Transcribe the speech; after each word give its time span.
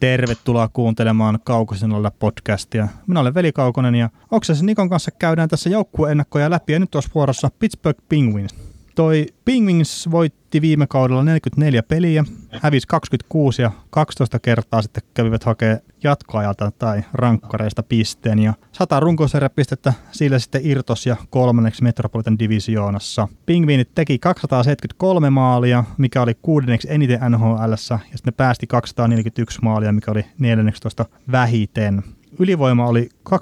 Tervetuloa 0.00 0.68
kuuntelemaan 0.72 1.38
Kaukosinolla 1.44 2.10
podcastia. 2.10 2.88
Minä 3.06 3.20
olen 3.20 3.34
Veli 3.34 3.52
Kaukonen 3.52 3.94
ja 3.94 4.10
Oksasen 4.30 4.66
Nikon 4.66 4.88
kanssa 4.88 5.10
käydään 5.10 5.48
tässä 5.48 5.70
joukkueennakkoja 5.70 6.50
läpi 6.50 6.72
ja 6.72 6.78
nyt 6.78 6.94
olisi 6.94 7.10
vuorossa 7.14 7.50
Pittsburgh 7.58 8.00
Penguins. 8.08 8.54
Toi 8.94 9.26
Penguins 9.44 10.10
voitti 10.10 10.60
viime 10.60 10.86
kaudella 10.86 11.24
44 11.24 11.82
peliä, 11.82 12.24
hävisi 12.62 12.86
26 12.86 13.62
ja 13.62 13.70
12 13.90 14.38
kertaa 14.38 14.82
sitten 14.82 15.02
kävivät 15.14 15.44
hakea 15.44 15.78
jatkoajalta 16.02 16.70
tai 16.70 17.02
rankkareista 17.12 17.82
pisteen 17.82 18.38
ja 18.38 18.54
100 18.72 19.00
runkosarjapistettä 19.00 19.92
sillä 20.12 20.38
sitten 20.38 20.60
irtos 20.64 21.06
ja 21.06 21.16
kolmanneksi 21.30 21.82
Metropolitan 21.82 22.38
Divisioonassa. 22.38 23.28
Pingviinit 23.46 23.94
teki 23.94 24.18
273 24.18 25.30
maalia, 25.30 25.84
mikä 25.98 26.22
oli 26.22 26.34
kuudenneksi 26.42 26.88
eniten 26.90 27.20
NHL 27.30 27.70
ja 27.70 27.76
sitten 27.76 28.20
ne 28.24 28.32
päästi 28.32 28.66
241 28.66 29.58
maalia, 29.62 29.92
mikä 29.92 30.10
oli 30.10 30.24
14 30.38 31.04
vähiten 31.32 32.02
ylivoima 32.38 32.86
oli 32.86 33.08
24,6 33.28 33.34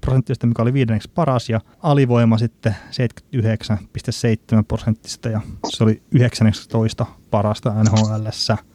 prosenttista, 0.00 0.46
mikä 0.46 0.62
oli 0.62 0.72
viidenneksi 0.72 1.10
paras, 1.14 1.48
ja 1.48 1.60
alivoima 1.82 2.38
sitten 2.38 2.76
79,7 4.56 4.64
prosenttista, 4.68 5.28
ja 5.28 5.40
se 5.68 5.84
oli 5.84 6.02
19 6.12 7.06
parasta 7.30 7.74
NHL. 7.82 8.26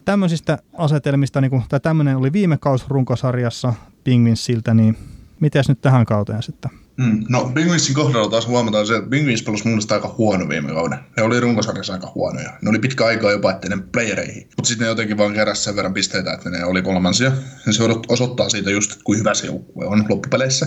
Tämmöisistä 0.04 0.58
asetelmista, 0.78 1.40
niin 1.40 1.50
kun, 1.50 1.62
tai 1.68 1.80
tämmöinen 1.80 2.16
oli 2.16 2.32
viime 2.32 2.58
kaus 2.58 2.88
runkosarjassa 2.88 3.74
Pingvinsiltä, 4.04 4.74
niin 4.74 4.98
miten 5.40 5.64
nyt 5.68 5.80
tähän 5.80 6.06
kauteen 6.06 6.42
sitten? 6.42 6.70
Mm. 6.96 7.24
No 7.28 7.50
Penguinsin 7.54 7.94
kohdalla 7.94 8.30
taas 8.30 8.46
huomataan 8.46 8.86
se, 8.86 8.96
että 8.96 9.10
Penguins 9.10 9.42
pelasi 9.42 9.68
mun 9.68 9.80
aika 9.90 10.14
huono 10.18 10.48
viime 10.48 10.72
kauden. 10.72 10.98
Ne 11.16 11.22
oli 11.22 11.40
runkosarjassa 11.40 11.92
aika 11.92 12.12
huonoja. 12.14 12.52
Ne 12.62 12.70
oli 12.70 12.78
pitkä 12.78 13.06
aikaa 13.06 13.32
jopa 13.32 13.58
ennen 13.64 13.82
playereihin. 13.82 14.48
Mutta 14.56 14.68
sitten 14.68 14.84
ne 14.84 14.88
jotenkin 14.88 15.18
vaan 15.18 15.34
keräsi 15.34 15.62
sen 15.62 15.76
verran 15.76 15.94
pisteitä, 15.94 16.32
että 16.32 16.50
ne 16.50 16.64
oli 16.64 16.82
kolmansia. 16.82 17.32
Ja 17.66 17.72
se 17.72 17.82
osoittaa 18.08 18.48
siitä 18.48 18.70
just, 18.70 18.92
että 18.92 19.04
kuinka 19.04 19.18
hyvä 19.18 19.34
se 19.34 19.46
joukkue 19.46 19.86
on 19.86 20.04
loppupeleissä. 20.08 20.66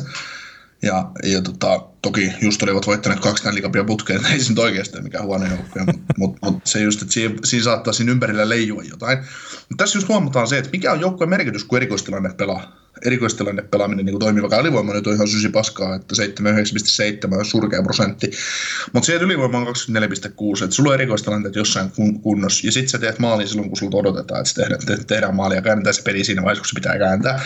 Ja, 0.81 1.11
ja 1.23 1.41
tota, 1.41 1.87
toki 2.05 2.33
just 2.41 2.63
olivat 2.63 2.87
voittaneet 2.87 3.21
kaksi 3.21 3.53
liikapia 3.53 3.83
putkeen, 3.83 4.25
ei 4.33 4.39
se 4.39 4.49
nyt 4.49 4.59
oikeasti 4.59 5.01
mikään 5.01 5.25
huono 5.25 5.45
joukkue, 5.45 5.83
mutta 5.85 6.13
mut, 6.17 6.37
mut 6.41 6.67
se 6.67 6.79
just, 6.79 7.01
että 7.01 7.13
siinä, 7.13 7.35
siinä 7.43 7.63
saattaa 7.63 7.93
siinä 7.93 8.11
ympärillä 8.11 8.49
leijua 8.49 8.83
jotain. 8.83 9.17
Mutta 9.17 9.83
tässä 9.83 9.97
just 9.97 10.07
huomataan 10.07 10.47
se, 10.47 10.57
että 10.57 10.69
mikä 10.71 10.91
on 10.91 10.99
joukkueen 10.99 11.29
merkitys, 11.29 11.63
kun 11.63 11.77
erikoistilanne 11.77 12.33
pelaa 12.33 12.85
erikoistilanne 13.05 13.61
pelaaminen 13.61 14.05
niin 14.05 14.19
toimii, 14.19 14.41
vaikka 14.41 14.57
alivoima 14.57 14.93
nyt 14.93 15.07
on 15.07 15.13
ihan 15.13 15.27
sysi 15.27 15.49
paskaa, 15.49 15.95
että 15.95 16.15
79,7 17.31 17.37
on 17.37 17.45
surkea 17.45 17.83
prosentti. 17.83 18.31
Mutta 18.93 19.05
se, 19.05 19.13
että 19.13 19.25
ylivoima 19.25 19.57
on 19.57 19.67
24,6, 19.67 20.63
että 20.63 20.75
sulla 20.75 20.89
on 20.89 20.93
erikoistilanteet 20.93 21.55
jossain 21.55 21.91
kun, 21.91 22.21
kunnossa, 22.21 22.67
ja 22.67 22.71
sitten 22.71 22.89
sä 22.89 22.97
teet 22.97 23.19
maalin 23.19 23.47
silloin, 23.47 23.69
kun 23.69 23.77
sulta 23.77 23.97
odotetaan, 23.97 24.41
että 24.41 24.53
tehdään, 24.61 24.85
te, 24.85 24.97
tehdään 25.07 25.35
maalia 25.35 25.55
ja 25.55 25.61
kääntää 25.61 25.93
se 25.93 26.01
peli 26.01 26.23
siinä 26.23 26.41
vaiheessa, 26.41 26.61
kun 26.61 26.69
se 26.69 26.75
pitää 26.75 26.97
kääntää, 26.97 27.41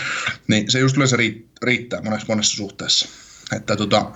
niin 0.47 0.71
se 0.71 0.79
just 0.79 0.95
yleensä 0.95 1.17
riittää 1.61 2.01
monessa, 2.01 2.25
monessa 2.27 2.57
suhteessa. 2.57 3.09
Että 3.55 3.75
tota, 3.75 4.11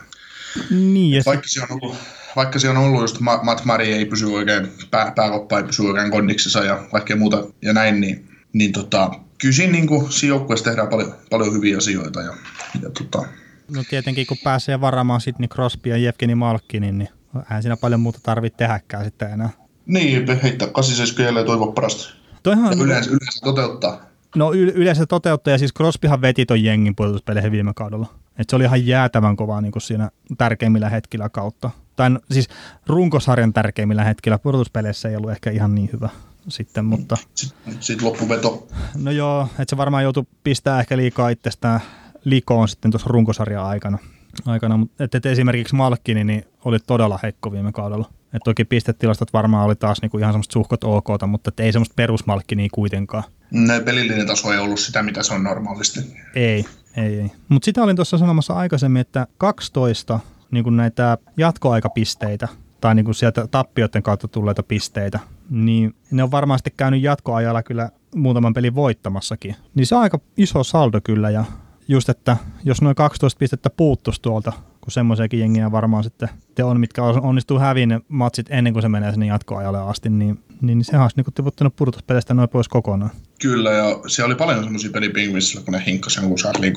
niin, 0.70 1.24
vaikka, 1.26 1.48
se 1.48 1.62
on 1.62 1.68
ollut, 1.72 1.96
vaikka 2.36 2.60
se 2.60 2.70
on 2.70 2.78
ollut 2.78 3.02
just 3.02 3.20
Matt 3.20 3.66
Murray 3.66 3.88
ei 3.88 4.06
pysy 4.06 4.26
oikein, 4.26 4.68
pää, 4.92 5.12
pääkoppa 5.16 5.58
ei 5.58 5.64
pysy 5.64 5.82
oikein 5.82 6.12
kondiksessa 6.12 6.64
ja 6.64 6.84
kaikkea 6.92 7.16
muuta 7.16 7.44
ja 7.62 7.74
näin, 7.74 8.02
niin, 8.02 8.30
niin 8.54 8.72
tota, 8.72 9.12
kyllä 9.38 9.54
siinä, 9.54 9.72
niin 9.72 9.88
joukkueessa 10.28 10.66
tehdään 10.66 10.88
paljon, 10.88 11.16
paljon 11.30 11.54
hyviä 11.54 11.78
asioita. 11.78 12.22
Ja, 12.22 12.34
ja 12.82 12.90
tota. 12.90 13.28
No 13.76 13.84
tietenkin 13.90 14.28
kun 14.28 14.38
pääsee 14.44 14.82
varaamaan 14.82 15.22
Sidney 15.22 15.48
Crosby 15.48 15.90
ja 15.90 15.98
Jevgeni 15.98 16.36
Malkkinin, 16.36 16.98
niin 16.98 17.10
eihän 17.36 17.62
siinä 17.62 17.78
paljon 17.78 18.00
muuta 18.00 18.20
tarvitse 18.24 18.58
tehdäkään 18.58 19.06
sitten 19.06 19.32
enää. 19.32 19.50
Niin, 19.86 20.42
heittää 20.44 20.68
87 20.68 21.42
ja 21.42 21.46
toivoa 21.46 21.72
parasta. 21.72 22.14
Toihan... 22.44 22.78
Ja 22.78 22.84
yleensä, 22.84 23.10
yleensä 23.10 23.40
toteuttaa. 23.44 24.02
No 24.36 24.54
yleensä 24.54 25.06
toteuttaa, 25.06 25.52
ja 25.52 25.58
siis 25.58 25.74
Crosbyhan 25.74 26.22
veti 26.22 26.46
ton 26.46 26.64
jengin 26.64 26.96
puolustuspeleihin 26.96 27.52
viime 27.52 27.72
kaudella. 27.76 28.14
Et 28.38 28.50
se 28.50 28.56
oli 28.56 28.64
ihan 28.64 28.88
jäätävän 28.88 29.36
kovaa 29.36 29.62
niin 29.62 29.72
kuin 29.72 29.82
siinä 29.82 30.10
tärkeimmillä 30.38 30.90
hetkillä 30.90 31.30
kautta. 31.30 31.70
Tai 31.96 32.10
siis 32.32 32.50
runkosarjan 32.88 33.54
tärkeimmillä 33.54 34.04
hetkillä 34.04 34.38
puolustuspeleissä 34.38 35.10
ei 35.10 35.16
ollut 35.16 35.32
ehkä 35.32 35.52
ihan 35.52 35.76
niin 35.76 35.90
hyvä 35.94 36.10
sitten, 36.48 36.86
mutta... 36.86 37.18
Sitten 37.36 37.78
sit 37.80 38.02
loppuveto. 38.02 38.68
No 38.96 39.12
joo, 39.12 39.48
että 39.60 39.66
se 39.70 39.78
varmaan 39.78 40.04
joutui 40.04 40.26
pistää 40.44 40.80
ehkä 40.80 40.98
liikaa 40.98 41.30
itsestään 41.30 41.80
likoon 42.26 42.68
sitten 42.68 42.92
tuossa 42.92 43.10
runkosarjan 43.10 43.66
aikana. 43.66 43.98
aikana. 44.46 44.78
Mutta 44.78 45.04
et, 45.04 45.16
et 45.16 45.26
esimerkiksi 45.26 45.76
Malkkini 45.76 46.24
niin 46.24 46.46
oli 46.66 46.80
todella 46.80 47.20
heikko 47.24 47.52
viime 47.52 47.72
kaudella. 47.72 48.10
Et 48.34 48.42
toki 48.44 48.66
pistetilastot 48.66 49.34
varmaan 49.34 49.66
oli 49.66 49.76
taas 49.76 50.02
niinku 50.02 50.18
ihan 50.18 50.34
semmoista 50.34 50.54
suhkot 50.54 50.84
ok, 50.84 51.08
mutta 51.28 51.52
ei 51.58 51.72
semmoista 51.72 51.94
perusmalkkinia 51.96 52.70
kuitenkaan. 52.72 53.24
Ne 53.52 53.80
pelillinen 53.80 54.28
taso 54.28 54.54
ei 54.54 54.60
ollut 54.60 54.80
sitä, 54.80 55.04
mitä 55.04 55.24
se 55.24 55.34
on 55.34 55.44
normaalisti. 55.44 56.00
Ei, 56.36 56.66
ei, 56.98 57.20
ei. 57.20 57.32
Mutta 57.50 57.66
sitä 57.66 57.84
olin 57.84 57.96
tuossa 57.96 58.18
sanomassa 58.18 58.54
aikaisemmin, 58.54 59.02
että 59.02 59.28
12 59.38 60.20
niin 60.52 60.78
näitä 60.78 61.18
jatkoaikapisteitä 61.38 62.48
tai 62.82 62.96
niin 62.96 63.06
kuin 63.06 63.16
sieltä 63.16 63.48
tappioiden 63.48 64.04
kautta 64.04 64.28
tulleita 64.28 64.64
pisteitä, 64.64 65.20
niin 65.50 65.96
ne 66.12 66.24
on 66.24 66.32
varmasti 66.32 66.74
käynyt 66.78 67.02
jatkoajalla 67.02 67.64
kyllä 67.64 67.90
muutaman 68.16 68.54
pelin 68.54 68.76
voittamassakin. 68.76 69.56
Niin 69.76 69.86
se 69.86 69.96
on 69.96 70.02
aika 70.02 70.20
iso 70.38 70.64
saldo 70.64 71.00
kyllä 71.04 71.30
ja 71.30 71.46
just, 71.88 72.10
että 72.10 72.38
jos 72.64 72.82
noin 72.82 72.96
12 72.96 73.40
pistettä 73.40 73.70
puuttuisi 73.70 74.22
tuolta, 74.22 74.54
kun 74.82 74.92
semmoisiakin 74.92 75.40
jengiä 75.40 75.72
varmaan 75.72 76.04
sitten 76.04 76.30
te 76.56 76.64
on, 76.64 76.80
mitkä 76.80 77.04
onnistuu 77.04 77.60
häviin 77.60 77.90
ne 77.90 78.02
matsit 78.08 78.46
ennen 78.50 78.74
kuin 78.74 78.84
se 78.84 78.90
menee 78.90 79.12
sinne 79.12 79.26
jatkoajalle 79.26 79.80
asti, 79.80 80.10
niin, 80.10 80.44
niin 80.62 80.84
sehän 80.84 81.02
olisi 81.02 81.18
niin 81.18 81.34
tiputtanut 81.34 81.76
pudotuspeleistä 81.76 82.34
noin 82.34 82.50
pois 82.50 82.68
kokonaan. 82.68 83.12
Kyllä, 83.44 83.72
ja 83.72 84.00
siellä 84.08 84.28
oli 84.28 84.36
paljon 84.36 84.64
semmoisia 84.64 84.92
pelipingvissä, 84.92 85.62
kun 85.62 85.74
ne 85.74 85.84
hinkkasi 85.86 86.20
jonkun 86.20 86.38
Charlie 86.38 86.74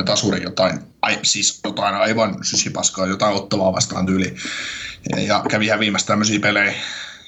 3-3 0.00 0.04
tasuri 0.04 0.42
jotain, 0.42 0.78
ai, 1.02 1.18
siis 1.22 1.60
jotain 1.64 1.94
aivan 1.94 2.44
sysipaskaa, 2.44 3.06
jotain 3.06 3.34
ottavaa 3.34 3.72
vastaan 3.72 4.06
tyyli. 4.06 4.34
Ja, 5.10 5.22
ja 5.22 5.44
kävi 5.50 5.68
häviämässä 5.68 6.06
tämmöisiä 6.06 6.40
pelejä 6.40 6.74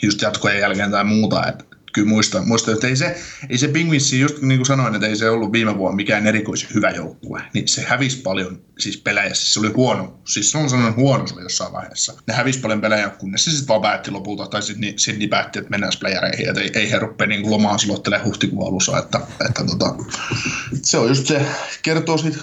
just 0.03 0.23
jatkojen 0.23 0.61
jälkeen 0.61 0.91
tai 0.91 1.05
muuta, 1.05 1.47
että 1.47 1.65
kyllä 1.93 2.09
muista, 2.09 2.43
muista 2.43 2.73
että 2.73 2.87
ei 2.87 2.97
se, 2.97 3.17
ei 3.49 3.59
se 3.59 3.69
Penguinsi, 3.69 4.21
just 4.21 4.43
niin 4.43 4.59
kuin 4.59 4.67
sanoin, 4.67 4.95
että 4.95 5.06
ei 5.06 5.17
se 5.17 5.31
ollut 5.31 5.53
viime 5.53 5.78
vuonna 5.78 5.97
mikään 5.97 6.27
erikoisen 6.27 6.69
hyvä 6.75 6.91
joukkue, 6.91 7.43
niin 7.55 7.69
se 7.69 7.83
hävisi 7.83 8.17
paljon 8.17 8.62
siis 8.78 8.97
pelejä, 8.97 9.34
siis 9.34 9.55
se 9.55 9.61
oli 9.61 9.69
huono, 9.69 10.21
siis 10.25 10.50
se 10.50 10.59
on 10.59 10.71
sellainen 10.71 10.97
huono 10.97 11.27
se 11.27 11.34
jossain 11.41 11.73
vaiheessa. 11.73 12.15
Ne 12.27 12.34
hävisi 12.34 12.59
paljon 12.59 12.81
pelejä, 12.81 13.09
kunnes 13.09 13.45
se 13.45 13.50
sitten 13.50 13.69
vaan 13.69 13.83
päätti 13.83 14.11
lopulta, 14.11 14.47
tai 14.47 14.62
sitten 14.62 14.99
Sidney 14.99 15.29
päätti, 15.29 15.59
että 15.59 15.71
mennään 15.71 15.93
playereihin, 16.00 16.49
että 16.49 16.61
ei, 16.61 16.71
ei 16.75 16.91
he 16.91 16.99
rupea 16.99 17.27
niin 17.27 17.50
lomaan 17.50 17.79
silottelemaan 17.79 18.27
huhtikuun 18.27 18.69
alussa, 18.69 18.99
että, 18.99 19.21
että 19.49 19.65
tota, 19.65 19.95
se 20.83 20.99
on 20.99 21.09
just 21.09 21.27
se, 21.27 21.47
kertoo 21.83 22.19
siitä 22.19 22.39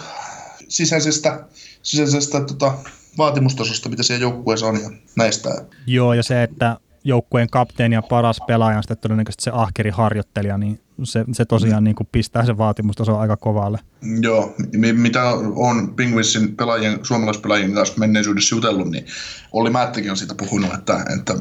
sisäisestä, 0.68 1.46
sisäisestä 1.82 2.42
tota, 2.42 2.74
vaatimustasosta, 3.18 3.90
mitä 3.90 4.04
siellä 4.04 4.22
joukkueessa 4.22 4.68
on 4.68 4.82
ja 4.82 4.90
näistä. 5.16 5.50
Joo, 5.88 6.14
ja 6.14 6.24
se, 6.24 6.44
että 6.44 6.78
joukkueen 7.08 7.50
kapteeni 7.52 7.96
ja 7.96 8.02
paras 8.02 8.40
pelaaja 8.48 8.78
on 8.78 8.84
sitten 8.84 8.98
todennäköisesti 8.98 9.44
se 9.44 9.52
ahkeri 9.54 9.90
harjoittelija, 9.90 10.58
niin 10.58 10.80
se, 11.04 11.26
se 11.32 11.46
tosiaan 11.46 11.84
niin 11.84 11.96
kuin 11.96 12.08
pistää 12.12 12.46
se 12.46 12.58
vaatimustaso 12.58 13.18
aika 13.18 13.38
kovalle. 13.38 13.80
Joo, 14.22 14.56
mitä 14.94 15.24
on 15.56 15.96
Penguinsin 15.96 16.56
pelaajien, 16.56 17.00
suomalaispelaajien 17.04 17.74
kanssa 17.74 17.96
menneisyydessä 17.98 18.56
jutellut, 18.56 18.92
niin 18.92 19.06
Olli 19.52 19.70
Määttäkin 19.70 20.12
on 20.12 20.18
siitä 20.18 20.36
puhunut, 20.36 20.74
että, 20.74 21.06
että 21.20 21.34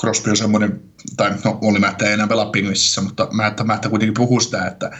Crosby 0.00 0.30
on 0.30 0.36
semmoinen, 0.36 0.80
tai 1.16 1.30
no 1.44 1.58
Olli 1.62 1.78
Määttä 1.78 2.06
ei 2.06 2.12
enää 2.12 2.26
pelaa 2.26 2.46
Penguinsissä, 2.46 3.00
mutta 3.00 3.28
Määttä, 3.32 3.64
Määttä 3.64 3.88
kuitenkin 3.88 4.14
puhuu 4.14 4.40
sitä, 4.40 4.66
että, 4.66 4.90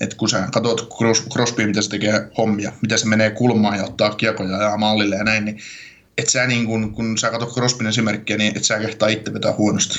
että 0.00 0.16
kun 0.16 0.28
sä 0.28 0.48
katsot 0.52 0.88
Crosby, 1.32 1.66
mitä 1.66 1.82
se 1.82 1.90
tekee 1.90 2.30
hommia, 2.38 2.72
miten 2.82 2.98
se 2.98 3.06
menee 3.06 3.30
kulmaan 3.30 3.78
ja 3.78 3.84
ottaa 3.84 4.14
kiekoja 4.14 4.62
ja 4.62 4.76
mallille 4.76 5.16
ja 5.16 5.24
näin, 5.24 5.44
niin 5.44 5.58
et 6.20 6.28
sä 6.28 6.46
niin 6.46 6.66
kun, 6.66 6.94
kun 6.94 7.18
sä 7.18 7.30
katsot 7.30 7.54
Crosbyn 7.54 7.86
esimerkkiä, 7.86 8.36
niin 8.36 8.56
et 8.56 8.64
sä 8.64 8.78
kehtaa 8.78 9.08
itse 9.08 9.34
vetää 9.34 9.54
huonosti. 9.58 9.98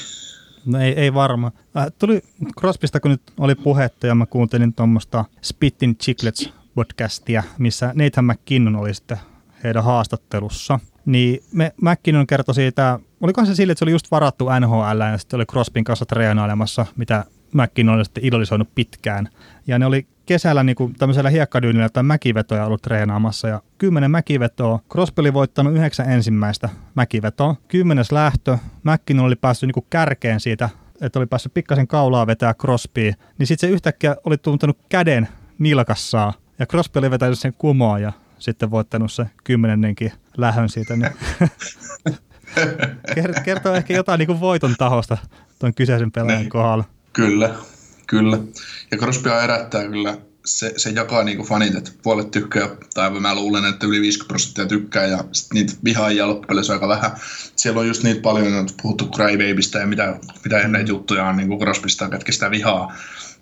No 0.65 0.79
ei, 0.79 0.93
ei 0.93 1.13
varmaan. 1.13 1.53
Äh, 1.77 1.85
tuli 1.99 2.21
Crosbysta, 2.59 2.99
kun 2.99 3.11
nyt 3.11 3.21
oli 3.39 3.55
puhetta 3.55 4.07
ja 4.07 4.15
mä 4.15 4.25
kuuntelin 4.25 4.73
tuommoista 4.73 5.25
Spittin 5.41 5.95
Chiclets 5.95 6.49
podcastia, 6.75 7.43
missä 7.57 7.91
Nathan 7.95 8.25
McKinnon 8.25 8.75
oli 8.75 8.93
sitten 8.93 9.17
heidän 9.63 9.83
haastattelussa. 9.83 10.79
Niin 11.05 11.43
me, 11.51 11.73
McKinnon 11.81 12.27
kertoi 12.27 12.55
siitä, 12.55 12.99
olikohan 13.21 13.47
se 13.47 13.55
sille, 13.55 13.71
että 13.71 13.79
se 13.79 13.85
oli 13.85 13.91
just 13.91 14.11
varattu 14.11 14.45
NHL 14.59 15.01
ja 15.11 15.17
sitten 15.17 15.37
oli 15.37 15.45
Crosbyn 15.45 15.83
kanssa 15.83 16.05
treenailemassa, 16.05 16.85
mitä 16.95 17.25
McKinnon 17.53 17.95
oli 17.95 18.05
sitten 18.05 18.25
idolisoinut 18.25 18.75
pitkään. 18.75 19.29
Ja 19.67 19.79
ne 19.79 19.85
oli 19.85 20.07
kesällä 20.31 20.63
niin 20.63 20.75
kuin 20.75 20.93
tämmöisellä 20.93 21.29
hiekkadyynillä 21.29 21.89
tai 21.89 22.03
mäkivetoja 22.03 22.65
ollut 22.65 22.81
treenaamassa 22.81 23.47
ja 23.47 23.61
kymmenen 23.77 24.11
mäkivetoa. 24.11 24.79
Crosby 24.91 25.19
oli 25.19 25.33
voittanut 25.33 25.73
yhdeksän 25.73 26.11
ensimmäistä 26.11 26.69
mäkivetoa. 26.95 27.55
Kymmenes 27.67 28.11
lähtö. 28.11 28.57
McKinnon 28.83 29.25
oli 29.25 29.35
päässyt 29.35 29.67
niin 29.67 29.73
kuin 29.73 29.85
kärkeen 29.89 30.39
siitä, 30.39 30.69
että 31.01 31.19
oli 31.19 31.25
päässyt 31.25 31.53
pikkasen 31.53 31.87
kaulaa 31.87 32.27
vetää 32.27 32.53
Crosbya. 32.53 33.13
Niin 33.37 33.47
sitten 33.47 33.69
se 33.69 33.73
yhtäkkiä 33.73 34.15
oli 34.23 34.37
tuntenut 34.37 34.77
käden 34.89 35.27
nilkassaa 35.59 36.33
ja 36.59 36.65
Crosby 36.65 36.99
oli 36.99 37.11
vetänyt 37.11 37.39
sen 37.39 37.53
kumoa 37.57 37.99
ja 37.99 38.11
sitten 38.39 38.71
voittanut 38.71 39.11
se 39.11 39.25
kymmenennenkin 39.43 40.11
lähön 40.37 40.69
siitä. 40.69 40.95
Niin 40.95 41.11
kertoo 43.45 43.75
ehkä 43.75 43.93
jotain 43.93 44.19
niin 44.19 44.27
kuin 44.27 44.39
voiton 44.39 44.75
tahosta 44.77 45.17
tuon 45.59 45.73
kyseisen 45.73 46.11
pelaajan 46.11 46.49
kohdalla. 46.49 46.83
Kyllä, 47.13 47.55
Kyllä. 48.11 48.37
Ja 48.91 48.97
Crosbya 48.97 49.41
herättää 49.41 49.87
kyllä 49.87 50.17
se, 50.45 50.73
se 50.77 50.89
jakaa 50.89 51.23
niinku 51.23 51.43
fanit, 51.43 51.75
että 51.75 51.91
puolet 52.03 52.31
tykkää, 52.31 52.69
tai 52.93 53.19
mä 53.19 53.35
luulen, 53.35 53.65
että 53.65 53.87
yli 53.87 54.01
50 54.01 54.27
prosenttia 54.27 54.65
tykkää, 54.65 55.05
ja 55.05 55.23
sit 55.31 55.53
niitä 55.53 55.73
vihaajia 55.83 56.27
loppujen 56.27 56.71
aika 56.71 56.87
vähän. 56.87 57.11
Siellä 57.55 57.79
on 57.79 57.87
just 57.87 58.03
niitä 58.03 58.21
paljon, 58.21 58.53
on 58.53 58.69
puhuttu 58.81 59.09
Crybabystä 59.15 59.79
ja 59.79 59.87
mitä, 59.87 60.19
mitä 60.43 60.67
näitä 60.67 60.89
juttuja 60.89 61.25
on 61.25 61.37
niinku 61.37 61.59
Crosbysta, 61.59 62.09
ketkä 62.09 62.31
sitä 62.31 62.51
vihaa. 62.51 62.95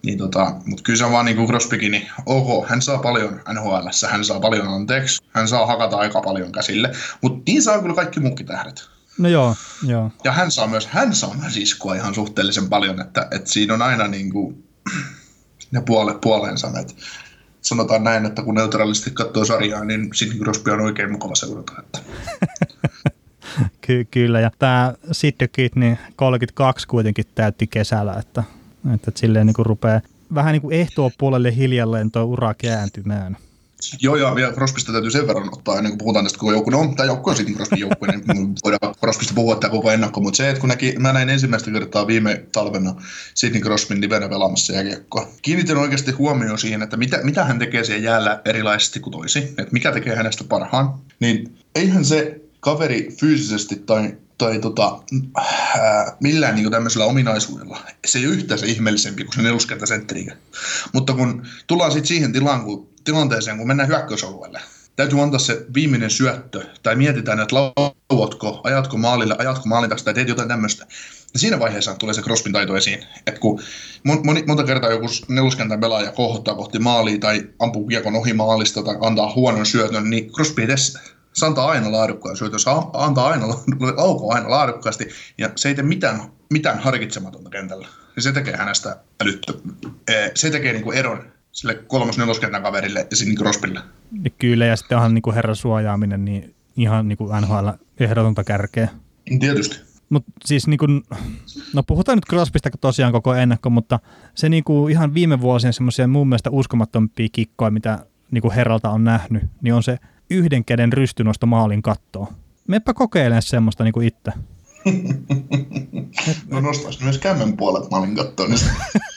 Niin 0.04 0.18
tota, 0.18 0.56
mutta 0.66 0.84
kyllä 0.84 0.98
se 0.98 1.06
on 1.06 1.12
vaan 1.12 1.26
niin 1.26 1.38
kuin 1.38 1.48
Crosbykin, 1.48 1.92
niin 1.92 2.10
ok, 2.26 2.70
hän 2.70 2.82
saa 2.82 2.98
paljon 2.98 3.42
NHL, 3.54 4.08
hän 4.10 4.26
saa 4.26 4.40
paljon 4.40 4.68
anteeksi, 4.68 5.24
hän 5.30 5.48
saa 5.48 5.66
hakata 5.66 5.98
aika 5.98 6.22
paljon 6.22 6.52
käsille, 6.52 6.92
mutta 7.22 7.52
niin 7.52 7.62
saa 7.62 7.82
kyllä 7.82 7.96
kaikki 7.96 8.20
muutkin 8.20 8.46
tähdet. 8.46 8.99
No 9.20 9.30
joo, 9.30 9.56
joo. 9.84 10.12
Ja 10.24 10.32
hän 10.32 10.52
saa 10.52 10.68
myös, 10.68 10.88
hän 10.88 11.16
saa 11.16 11.34
myös 11.34 11.58
iskua 11.58 11.96
ihan 11.96 12.16
suhteellisen 12.16 12.70
paljon, 12.70 13.02
että, 13.02 13.28
että 13.32 13.50
siinä 13.50 13.74
on 13.74 13.82
aina 13.82 14.08
niin 14.08 14.32
kuin, 14.32 14.64
ne 15.72 15.82
puole, 15.82 16.16
puoleensa. 16.22 16.68
Että 16.80 16.94
sanotaan 17.62 18.04
näin, 18.04 18.26
että 18.26 18.42
kun 18.42 18.56
neutraalisti 18.56 19.12
katsoo 19.12 19.46
sarjaa, 19.46 19.86
niin 19.86 20.10
Sidney 20.14 20.40
Crosby 20.40 20.72
on 20.72 20.82
oikein 20.82 21.12
mukava 21.12 21.36
seurata. 21.36 21.74
Että. 21.80 22.00
Ky- 23.82 24.08
kyllä, 24.12 24.40
ja 24.40 24.52
tämä 24.60 24.94
Sidney 25.12 25.50
niin 25.76 26.00
32 26.16 26.88
kuitenkin 26.88 27.26
täytti 27.36 27.68
kesällä, 27.68 28.14
että, 28.14 28.44
että, 28.94 29.10
että 29.10 29.20
silleen 29.20 29.46
niin 29.46 29.54
kuin 29.54 29.66
rupeaa 29.66 30.02
vähän 30.34 30.52
niin 30.52 30.62
kuin 30.62 30.76
ehtoa 30.76 31.12
puolelle 31.18 31.56
hiljalleen 31.56 32.12
tuo 32.12 32.24
ura 32.24 32.54
kääntymään. 32.54 33.38
Joo, 34.02 34.16
ja, 34.16 34.40
ja 34.40 34.52
Crosbysta 34.52 34.92
täytyy 34.92 35.12
sen 35.12 35.28
verran 35.28 35.50
ottaa, 35.54 35.78
ennen 35.78 35.92
kuin 35.92 35.98
puhutaan 35.98 36.26
tästä 36.26 36.40
koko 36.40 36.52
joukkue. 36.52 36.72
No, 36.72 36.94
tämä 36.96 37.08
joukkue 37.08 37.32
on 37.32 37.38
sitten 37.38 37.56
Crosbyn 37.56 37.80
joukkue, 37.80 38.08
niin 38.08 38.56
voidaan 38.64 38.96
Crosbysta 39.00 39.34
puhua 39.34 39.56
tämä 39.56 39.72
koko 39.72 39.92
ennakko, 39.92 40.22
mutta 40.22 40.38
se, 40.38 40.50
että 40.50 40.60
kun 40.60 40.70
näki, 40.70 40.96
mä 41.00 41.14
näin 41.14 41.30
ensimmäistä 41.30 41.72
kertaa 41.72 42.08
viime 42.08 42.46
talvena 42.52 42.96
Sidney 43.34 43.62
Crosbyn 43.62 44.02
livenä 44.02 44.30
pelaamassa 44.30 44.74
jääkiekkoa. 44.74 45.28
Kiinnitin 45.42 45.78
oikeasti 45.78 46.12
huomioon 46.12 46.60
siihen, 46.60 46.82
että 46.82 46.98
mitä, 46.98 47.20
mitä 47.24 47.46
hän 47.46 47.60
tekee 47.60 47.84
siellä 47.84 48.06
jäällä 48.06 48.42
erilaisesti 48.46 49.00
kuin 49.00 49.12
toisi, 49.12 49.40
että 49.40 49.72
mikä 49.72 49.92
tekee 49.92 50.16
hänestä 50.16 50.44
parhaan. 50.44 50.94
Niin 51.20 51.58
eihän 51.76 52.06
se 52.06 52.42
kaveri 52.60 53.10
fyysisesti 53.20 53.76
tai 53.76 54.14
tai 54.38 54.60
tota, 54.60 55.00
ää, 55.38 56.18
millään 56.20 56.56
niin 56.56 56.72
tämmöisellä 56.72 57.06
ominaisuudella. 57.06 57.80
Se 58.06 58.20
ei 58.20 58.28
ole 58.28 58.36
yhtään 58.36 58.60
se 58.60 58.66
ihmeellisempi 58.66 59.24
kuin 59.24 59.36
se 59.36 59.42
neluskentäsentteri. 59.42 60.28
Mutta 60.94 61.14
kun 61.14 61.46
tullaan 61.68 61.92
sitten 61.92 62.08
siihen 62.08 62.34
tilaan, 62.34 62.64
kun, 62.64 62.90
tilanteeseen, 63.10 63.58
kun 63.58 63.68
mennään 63.68 63.90
hyökkäysalueelle, 63.90 64.62
täytyy 64.96 65.22
antaa 65.22 65.40
se 65.40 65.66
viimeinen 65.74 66.10
syöttö, 66.10 66.66
tai 66.84 66.96
mietitään, 66.96 67.40
että 67.40 67.56
lauotko, 67.56 68.62
ajatko 68.64 68.98
maalille, 68.98 69.36
ajatko 69.38 69.64
maalin 69.66 69.90
tai 69.90 70.14
teet 70.14 70.28
jotain 70.28 70.48
tämmöistä. 70.48 70.86
Ja 71.34 71.40
siinä 71.40 71.60
vaiheessa 71.60 71.96
tulee 71.96 72.14
se 72.14 72.22
Crosbyn 72.22 72.54
taito 72.54 72.78
esiin. 72.78 73.06
että 73.28 73.40
kun 73.40 73.62
moni, 74.24 74.44
monta 74.48 74.64
kertaa 74.64 74.92
joku 74.92 75.06
neluskentän 75.28 75.80
pelaaja 75.80 76.12
kohottaa 76.12 76.56
kohti 76.56 76.80
maalia 76.80 77.20
tai 77.20 77.50
ampuu 77.60 77.88
kiekon 77.88 78.16
ohi 78.16 78.34
maalista 78.34 78.84
tai 78.84 78.98
antaa 79.02 79.34
huonon 79.36 79.66
syötön, 79.66 80.10
niin 80.10 80.32
Crosby 80.32 80.78
sitä 80.78 81.00
se 81.34 81.46
antaa 81.46 81.70
aina 81.70 81.92
laadukkaan 81.92 82.38
syötön, 82.38 82.60
se 82.60 82.70
antaa 82.94 83.28
aina, 83.28 83.48
laukoo 83.98 84.34
aina 84.34 84.50
laadukkaasti, 84.50 85.10
ja 85.38 85.50
se 85.56 85.70
ei 85.70 85.76
tee 85.76 85.84
mitään, 85.84 86.22
mitään 86.50 86.80
harkitsematonta 86.80 87.50
kentällä. 87.50 87.88
Ja 88.16 88.22
se 88.22 88.32
tekee 88.32 88.58
hänestä 88.58 88.98
älyttö. 89.22 89.54
Se 90.36 90.50
tekee 90.50 90.74
niinku 90.74 90.92
eron 90.92 91.39
sille 91.52 91.76
kolmos 91.76 92.18
neloskentän 92.18 92.64
kaverille 92.64 93.08
ja 93.10 93.16
sinne 93.16 93.36
Crosbylle. 93.36 93.82
Kyllä, 94.38 94.66
ja 94.66 94.76
sitten 94.76 94.98
onhan 94.98 95.14
niinku 95.14 95.32
herran 95.32 95.56
suojaaminen 95.56 96.26
niin 96.26 96.56
ihan 96.78 97.08
niinku 97.08 97.30
NHL 97.42 97.70
ehdotonta 98.00 98.44
kärkeä. 98.44 98.90
Tietysti. 99.40 99.80
Mutta 100.10 100.32
siis 100.46 100.68
niinku, 100.68 100.86
no 101.74 101.84
puhutaan 101.84 102.18
nyt 102.18 102.26
Crosbysta 102.30 102.70
tosiaan 102.82 103.12
koko 103.12 103.34
ennakko, 103.34 103.70
mutta 103.70 104.00
se 104.36 104.50
niinku 104.50 104.88
ihan 104.88 105.14
viime 105.14 105.42
vuosien 105.42 105.74
semmoisia 105.74 106.08
mun 106.08 106.30
mielestä 106.30 106.50
uskomattompia 106.50 107.28
kikkoja, 107.32 107.72
mitä 107.72 108.06
niinku 108.32 108.52
herralta 108.56 108.90
on 108.90 109.04
nähnyt, 109.04 109.44
niin 109.62 109.74
on 109.74 109.84
se 109.84 109.98
yhden 110.30 110.66
käden 110.66 110.94
rystynosto 110.94 111.46
maalin 111.46 111.82
kattoa. 111.82 112.34
Meppä 112.68 112.94
kokeilen 112.94 113.42
semmoista 113.42 113.84
niin 113.84 113.94
kuin 113.94 114.08
itse. 114.08 114.32
no 116.50 116.62
nostais 116.62 117.02
myös 117.02 117.18
kämmen 117.18 117.58
puolet 117.58 117.92
maalin 117.92 118.16
kattoon. 118.16 118.50
Niin... 118.50 118.60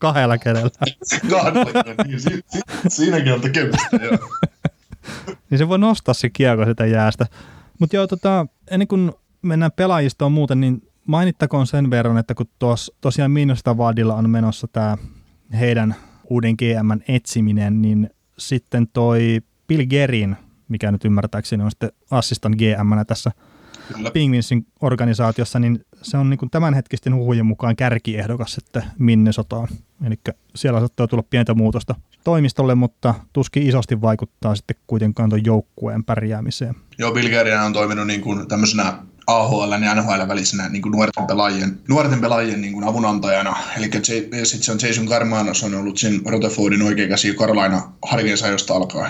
Kahdella 0.00 0.38
kädellä. 0.38 0.70
Kahdella 1.30 2.04
niin 2.06 2.20
si- 2.20 2.44
si- 2.46 2.60
siinäkin 2.88 3.32
on 3.32 3.40
tekemistä, 3.40 3.96
joo. 4.02 4.18
niin 5.50 5.58
se 5.58 5.68
voi 5.68 5.78
nostaa 5.78 6.14
se 6.14 6.30
kiekko 6.30 6.64
sitä 6.64 6.86
jäästä. 6.86 7.26
Mutta 7.78 7.96
joo, 7.96 8.06
tota, 8.06 8.46
ennen 8.70 8.88
kuin 8.88 9.12
mennään 9.42 9.72
pelaajistoon 9.72 10.32
muuten, 10.32 10.60
niin 10.60 10.82
mainittakoon 11.06 11.66
sen 11.66 11.90
verran, 11.90 12.18
että 12.18 12.34
kun 12.34 12.46
tos, 12.58 12.92
tosiaan 13.00 13.30
Minusta 13.30 13.76
Vadilla 13.76 14.14
on 14.14 14.30
menossa 14.30 14.68
tämä 14.68 14.96
heidän 15.58 15.94
uuden 16.30 16.54
GM 16.58 17.12
etsiminen, 17.14 17.82
niin 17.82 18.10
sitten 18.38 18.88
toi 18.92 19.40
Bill 19.68 19.86
Gerin 19.86 20.36
mikä 20.68 20.92
nyt 20.92 21.04
ymmärtääkseni 21.04 21.64
on 21.64 21.70
sitten 21.70 21.92
assistant 22.10 22.56
GM 22.56 23.06
tässä 23.06 23.30
Kyllä. 23.94 24.10
Pingvinsin 24.10 24.66
organisaatiossa, 24.80 25.58
niin 25.58 25.84
se 26.02 26.16
on 26.16 26.30
niin 26.30 26.38
kuin 26.38 26.50
tämänhetkisten 26.50 27.14
huhujen 27.14 27.46
mukaan 27.46 27.76
kärkiehdokas 27.76 28.52
sitten 28.54 28.82
Minnesotaan. 28.98 29.68
Eli 30.06 30.14
siellä 30.54 30.78
saattaa 30.78 31.06
tulla 31.06 31.22
pientä 31.30 31.54
muutosta 31.54 31.94
toimistolle, 32.24 32.74
mutta 32.74 33.14
tuskin 33.32 33.62
isosti 33.62 34.00
vaikuttaa 34.00 34.54
sitten 34.54 34.76
kuitenkaan 34.86 35.30
tuon 35.30 35.44
joukkueen 35.44 36.04
pärjäämiseen. 36.04 36.74
Joo, 36.98 37.12
Bill 37.12 37.28
Gerian 37.28 37.66
on 37.66 37.72
toiminut 37.72 38.06
niin 38.06 38.20
kuin 38.20 38.48
tämmöisenä 38.48 38.98
AHL 39.26 39.72
ja 39.72 39.94
NHL 39.94 40.28
välisenä 40.28 40.68
niin 40.68 40.82
kuin 40.82 40.92
nuorten 40.92 41.26
pelaajien, 41.26 41.78
nuorten 41.88 42.20
pelaajien 42.20 42.60
niin 42.60 42.72
kuin 42.72 42.84
avunantajana. 42.84 43.56
Eli 43.76 43.90
sitten 44.44 44.62
se 44.62 44.72
on 44.72 44.78
Jason 44.82 45.08
Carmanos 45.08 45.64
on 45.64 45.74
ollut 45.74 45.98
siinä 45.98 46.30
Rutherfordin 46.30 46.82
oikea 46.82 47.08
käsi 47.08 47.34
Carolina 47.34 47.92
josta 48.50 48.74
alkaa 48.74 49.08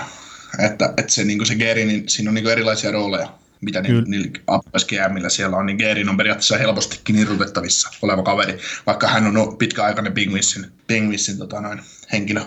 että, 0.57 0.93
että 0.97 1.13
se, 1.13 1.23
niin 1.23 1.45
se 1.45 1.55
Geri, 1.55 1.85
niin 1.85 2.09
siinä 2.09 2.29
on 2.29 2.33
niin 2.33 2.47
erilaisia 2.47 2.91
rooleja, 2.91 3.33
mitä 3.61 3.81
niillä, 3.81 5.13
millä 5.13 5.29
siellä 5.29 5.57
on, 5.57 5.65
niin 5.65 5.77
Gerin 5.77 6.09
on 6.09 6.17
periaatteessa 6.17 6.57
helpostikin 6.57 7.15
irrotettavissa 7.15 7.89
oleva 8.01 8.23
kaveri, 8.23 8.57
vaikka 8.85 9.07
hän 9.07 9.37
on 9.37 9.57
pitkäaikainen 9.57 10.13
Pingvissin, 10.13 10.65
Pingvissin 10.87 11.37
tota 11.37 11.61
noin, 11.61 11.81
henkilö. 12.11 12.41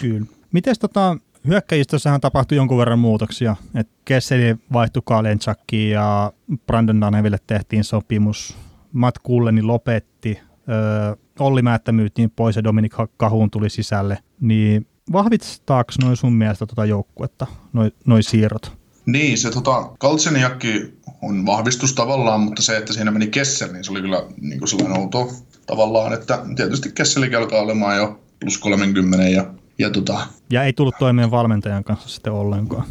Kyllä. 0.00 0.26
Miten 0.52 0.74
tota, 0.80 1.16
hyökkäjistössähän 1.46 2.20
tapahtui 2.20 2.56
jonkun 2.56 2.78
verran 2.78 2.98
muutoksia. 2.98 3.56
Et 3.74 3.88
Kesseli 4.04 4.56
vaihtui 4.72 5.02
Kalenchakkiin 5.04 5.90
ja 5.90 6.32
Brandon 6.66 7.00
Daneville 7.00 7.38
tehtiin 7.46 7.84
sopimus. 7.84 8.56
Matt 8.92 9.18
Kulleni 9.22 9.62
lopetti. 9.62 10.38
Öö, 10.68 11.16
Olli 11.38 11.62
Määttä 11.62 11.92
myytiin 11.92 12.30
pois 12.30 12.56
ja 12.56 12.64
Dominik 12.64 12.92
Kahuun 13.16 13.50
tuli 13.50 13.70
sisälle. 13.70 14.18
Niin 14.40 14.86
vahvistaako 15.12 15.92
noin 16.02 16.16
sun 16.16 16.32
mielestä 16.32 16.66
tuota 16.66 16.84
joukkuetta, 16.84 17.46
noin 17.72 17.92
noi 18.06 18.22
siirrot? 18.22 18.81
Niin, 19.06 19.38
se 19.38 19.50
tota, 19.50 19.90
Kaltseniakki 19.98 20.94
on 21.22 21.46
vahvistus 21.46 21.94
tavallaan, 21.94 22.40
mutta 22.40 22.62
se, 22.62 22.76
että 22.76 22.92
siinä 22.92 23.10
meni 23.10 23.26
Kessel, 23.26 23.72
niin 23.72 23.84
se 23.84 23.92
oli 23.92 24.00
kyllä 24.00 24.22
niin 24.40 24.58
kuin 24.58 24.68
sellainen 24.68 24.98
outo 24.98 25.28
tavallaan, 25.66 26.12
että 26.12 26.44
tietysti 26.56 26.92
Kesselikin 26.94 27.38
alkaa 27.38 27.60
olemaan 27.60 27.96
jo 27.96 28.20
plus 28.40 28.58
30 28.58 29.28
ja, 29.28 29.46
ja, 29.78 29.90
tota... 29.90 30.26
ja 30.50 30.64
ei 30.64 30.72
tullut 30.72 30.94
toimeen 30.98 31.30
valmentajan 31.30 31.84
kanssa 31.84 32.08
sitten 32.08 32.32
ollenkaan. 32.32 32.84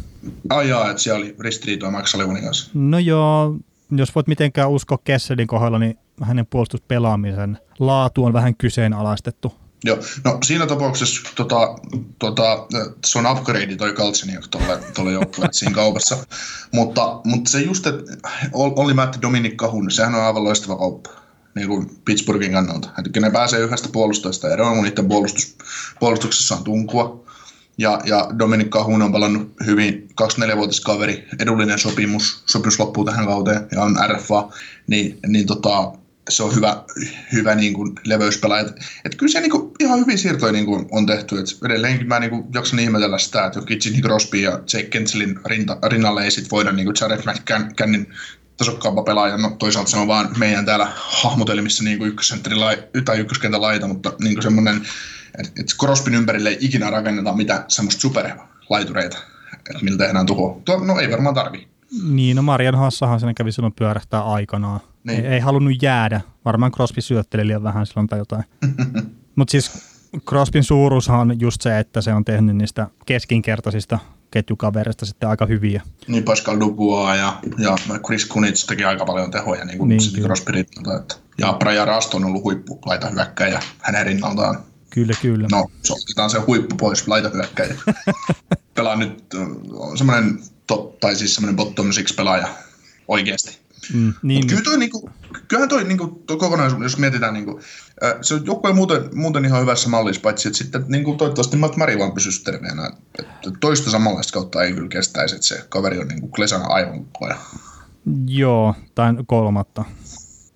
Ai 0.50 0.68
jaa, 0.68 0.90
että 0.90 1.02
siellä 1.02 1.18
oli 1.18 1.36
ristiriitoa 1.40 1.90
Max 1.90 2.10
Sullivanin 2.10 2.44
kanssa. 2.44 2.70
No 2.74 2.98
joo, 2.98 3.56
jos 3.90 4.14
voit 4.14 4.26
mitenkään 4.26 4.70
uskoa 4.70 4.98
Kesselin 5.04 5.46
kohdalla, 5.46 5.78
niin 5.78 5.98
hänen 6.22 6.46
puolustuspelaamisen 6.46 7.58
laatu 7.78 8.24
on 8.24 8.32
vähän 8.32 8.56
kyseenalaistettu 8.56 9.54
Joo, 9.84 9.98
no 10.24 10.38
siinä 10.44 10.66
tapauksessa 10.66 11.20
tota, 11.34 11.74
tota, 12.18 12.66
se 13.06 13.18
on 13.18 13.26
upgrade 13.26 13.76
toi 13.76 13.92
Kaltseniak 13.92 14.48
tuolle, 14.48 14.78
tuolle 14.94 15.12
joukkueelle 15.12 15.52
siinä 15.58 15.74
kaupassa. 15.74 16.26
Mutta, 16.72 17.20
mutta 17.24 17.50
se 17.50 17.60
just, 17.60 17.86
että 17.86 18.02
oli 18.52 18.94
Matt 18.94 19.22
Dominic 19.22 19.56
Kahun, 19.56 19.90
sehän 19.90 20.14
on 20.14 20.22
aivan 20.22 20.44
loistava 20.44 20.76
kauppa 20.76 21.10
niin 21.54 21.68
kuin 21.68 21.90
Pittsburghin 22.04 22.52
kannalta. 22.52 22.88
Että 22.98 23.20
ne 23.20 23.30
pääsee 23.30 23.60
yhdestä 23.60 23.88
puolustajasta 23.92 24.52
eroon, 24.52 24.74
kun 24.74 24.84
niiden 24.84 25.08
puolustus, 25.08 25.56
puolustuksessa 26.00 26.54
on 26.54 26.64
tunkua. 26.64 27.22
Ja, 27.78 28.00
ja 28.04 28.28
Dominic 28.38 28.68
Kahun 28.68 29.02
on 29.02 29.12
palannut 29.12 29.52
hyvin, 29.66 30.08
24-vuotias 30.22 30.80
kaveri, 30.80 31.28
edullinen 31.38 31.78
sopimus, 31.78 32.42
sopimus 32.46 32.78
loppuu 32.78 33.04
tähän 33.04 33.26
kauteen 33.26 33.66
ja 33.72 33.82
on 33.82 33.96
RFA, 34.08 34.48
niin, 34.86 35.18
niin 35.26 35.46
tota, 35.46 35.92
se 36.28 36.42
on 36.42 36.54
hyvä, 36.54 36.84
hyvä 37.32 37.54
niin 37.54 37.74
kuin 37.74 37.92
leveyspelaaja. 38.04 38.68
Et 39.04 39.14
kyllä 39.14 39.32
se 39.32 39.40
niin 39.40 39.50
kuin, 39.50 39.72
ihan 39.80 39.98
hyvin 39.98 40.18
siirtoja 40.18 40.52
niin 40.52 40.66
kuin, 40.66 40.86
on 40.90 41.06
tehty. 41.06 41.38
Et 41.38 41.46
edelleenkin 41.64 42.08
mä 42.08 42.20
niin 42.20 42.30
kuin, 42.30 42.44
jaksan 42.54 42.78
ihmetellä 42.78 43.18
sitä, 43.18 43.46
että 43.46 43.58
jokin 43.58 43.82
Sidney 43.82 44.02
Crosby 44.02 44.38
ja 44.38 44.50
Jake 44.50 44.82
Kenselin 44.82 45.40
rinta, 45.46 45.78
rinnalle 45.86 46.24
ei 46.24 46.30
sit 46.30 46.50
voida 46.50 46.72
niin 46.72 46.86
kuin 46.86 46.96
Jared 47.00 47.20
McCannin 47.26 48.06
tasokkaampa 48.56 49.02
pelaaja. 49.02 49.36
No 49.36 49.50
toisaalta 49.58 49.90
se 49.90 49.96
on 49.96 50.08
vaan 50.08 50.28
meidän 50.38 50.66
täällä 50.66 50.92
hahmotelmissa 50.94 51.84
niin 51.84 52.02
ykkössentteri 52.02 52.56
tai 53.04 53.18
ykköskentän 53.18 53.62
laita, 53.62 53.88
mutta 53.88 54.12
niin 54.20 54.34
kuin 54.34 54.42
semmoinen, 54.42 54.76
että 55.38 55.52
et 55.60 55.66
Crosbyn 55.80 56.14
ympärille 56.14 56.48
ei 56.48 56.58
ikinä 56.60 56.90
rakenneta 56.90 57.36
mitään 57.36 57.64
semmoista 57.68 58.00
superlaitureita, 58.00 59.18
että 59.52 59.84
millä 59.84 59.98
tehdään 59.98 60.26
tuhoa. 60.26 60.60
No 60.84 60.98
ei 60.98 61.10
varmaan 61.10 61.34
tarvii. 61.34 61.68
Niin, 62.02 62.36
no 62.36 62.42
Marian 62.42 62.78
Hassahan 62.78 63.20
sen 63.20 63.34
kävi 63.34 63.52
silloin 63.52 63.74
pyörähtää 63.78 64.22
aikanaan. 64.22 64.80
Niin. 65.04 65.26
Ei, 65.26 65.32
ei, 65.32 65.40
halunnut 65.40 65.82
jäädä. 65.82 66.20
Varmaan 66.44 66.72
Crosby 66.72 67.00
syötteli 67.00 67.46
liian 67.46 67.62
vähän 67.62 67.86
silloin 67.86 68.06
tai 68.06 68.18
jotain. 68.18 68.44
Mutta 69.36 69.52
siis 69.52 69.92
Crosbyn 70.28 70.64
suuruushan 70.64 71.20
on 71.20 71.40
just 71.40 71.60
se, 71.60 71.78
että 71.78 72.00
se 72.00 72.14
on 72.14 72.24
tehnyt 72.24 72.56
niistä 72.56 72.86
keskinkertaisista 73.06 73.98
ketjukaverista 74.30 75.06
sitten 75.06 75.28
aika 75.28 75.46
hyviä. 75.46 75.82
Niin 76.06 76.24
Pascal 76.24 76.60
Dubois 76.60 77.18
ja, 77.18 77.40
ja 77.58 77.76
Chris 78.06 78.26
Kunitz 78.26 78.66
teki 78.66 78.84
aika 78.84 79.04
paljon 79.04 79.30
tehoja 79.30 79.64
niin 79.64 79.78
kuin 79.78 79.88
niin, 79.88 80.22
Crosby 80.22 80.52
rinnalta. 80.52 80.96
Että, 81.00 81.14
ja 81.38 81.56
Brian 81.58 81.86
Rast 81.86 82.14
on 82.14 82.24
ollut 82.24 82.42
huippu 82.42 82.78
laita 82.86 83.10
hyökkäjä 83.10 83.60
hänen 83.78 84.06
rinnaltaan. 84.06 84.58
Kyllä, 84.90 85.14
kyllä. 85.22 85.48
No, 85.52 85.70
se 85.82 85.92
otetaan 85.92 86.30
se 86.30 86.38
huippu 86.38 86.76
pois, 86.76 87.08
laita 87.08 87.28
hyökkäjä. 87.28 87.74
Pelaa 88.74 88.96
nyt 88.96 89.24
semmoinen 89.94 90.38
top, 90.66 91.00
tai 91.00 91.16
siis 91.16 91.34
semmoinen 91.34 91.56
bottom 91.56 91.92
six 91.92 92.16
pelaaja 92.16 92.48
oikeasti. 93.08 93.58
Mm, 93.94 94.14
niin. 94.22 94.46
kyllä 94.46 94.62
toi, 94.62 94.78
niinku, 94.78 95.10
kyllähän 95.48 95.68
toi, 95.68 95.84
niinku, 95.84 96.22
toi 96.26 96.36
kokonaisuus, 96.36 96.82
jos 96.82 96.98
mietitään, 96.98 97.34
niinku, 97.34 97.60
äh, 98.04 98.14
se 98.20 98.34
on 98.34 98.46
joukkue 98.46 98.72
muuten, 98.72 99.02
muuten 99.14 99.44
ihan 99.44 99.60
hyvässä 99.60 99.88
mallissa, 99.88 100.20
paitsi 100.20 100.48
että 100.48 100.58
sitten 100.58 100.84
niinku, 100.88 101.14
toivottavasti 101.14 101.56
Matt 101.56 101.76
Mari 101.76 101.98
vaan 101.98 102.12
pysyisi 102.12 102.44
terveenä. 102.44 102.90
Toista 103.60 103.90
samanlaista 103.90 104.32
kautta 104.32 104.62
ei 104.62 104.72
kyllä 104.72 104.88
kestäisi, 104.88 105.34
että 105.34 105.46
se 105.46 105.64
kaveri 105.68 105.98
on 105.98 106.08
niinku 106.08 106.28
Klesana 106.28 106.64
aivan 106.64 107.04
koja. 107.04 107.36
Joo, 108.26 108.74
tai 108.94 109.12
kolmatta. 109.26 109.84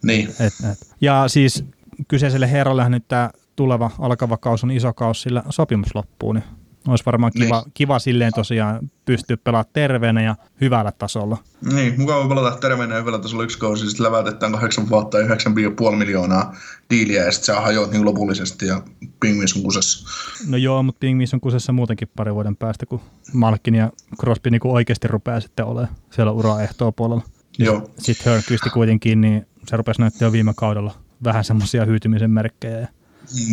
Niin. 0.02 0.28
Et, 0.28 0.54
et. 0.72 0.94
Ja 1.00 1.24
siis 1.28 1.64
kyseiselle 2.08 2.50
herralle 2.50 2.88
nyt 2.88 3.08
tämä 3.08 3.30
tuleva 3.56 3.90
alkava 3.98 4.36
kaus 4.36 4.64
on 4.64 4.70
iso 4.70 4.92
kaus, 4.92 5.22
sillä 5.22 5.42
sopimus 5.50 5.94
loppuu, 5.94 6.32
niin 6.32 6.44
olisi 6.90 7.06
varmaan 7.06 7.32
kiva, 7.32 7.60
niin. 7.60 7.72
kiva 7.74 7.98
silleen 7.98 8.32
tosiaan 8.34 8.90
pystyä 9.04 9.36
pelaamaan 9.36 9.72
terveenä 9.72 10.22
ja 10.22 10.36
hyvällä 10.60 10.92
tasolla. 10.92 11.36
Niin, 11.72 11.94
mukava 12.00 12.28
pelata 12.28 12.56
terveenä 12.56 12.94
ja 12.94 13.00
hyvällä 13.00 13.18
tasolla 13.18 13.44
yksi 13.44 13.58
kausi, 13.58 13.88
sitten 13.88 14.06
lävätetään 14.06 14.52
kahdeksan 14.52 14.88
vuotta 14.88 15.18
ja 15.18 15.26
9,5 15.26 15.96
miljoonaa 15.96 16.56
diiliä 16.90 17.24
ja 17.24 17.32
sitten 17.32 17.54
se 17.54 17.60
hajoat 17.62 17.90
niin 17.90 18.04
lopullisesti 18.04 18.66
ja 18.66 18.82
Pingvis 19.20 19.56
on 19.56 19.62
kusessa. 19.62 20.08
No 20.48 20.56
joo, 20.56 20.82
mutta 20.82 20.98
Pingvis 20.98 21.34
on 21.34 21.40
kusessa 21.40 21.72
muutenkin 21.72 22.08
pari 22.16 22.34
vuoden 22.34 22.56
päästä, 22.56 22.86
kun 22.86 23.00
Malkin 23.32 23.74
ja 23.74 23.92
Crosby 24.20 24.50
niin 24.50 24.60
oikeasti 24.64 25.08
rupeaa 25.08 25.40
sitten 25.40 25.66
olemaan 25.66 25.96
siellä 26.10 26.32
uraehtoa 26.32 26.92
puolella. 26.92 27.22
Joo. 27.58 27.90
Sitten 27.98 28.32
Hörnqvisti 28.32 28.70
kuitenkin, 28.70 29.20
niin 29.20 29.46
se 29.68 29.76
rupesi 29.76 30.00
näyttää 30.00 30.26
jo 30.26 30.32
viime 30.32 30.52
kaudella 30.56 30.94
vähän 31.24 31.44
semmoisia 31.44 31.84
hyytymisen 31.84 32.30
merkkejä. 32.30 32.78
Ja... 32.80 32.86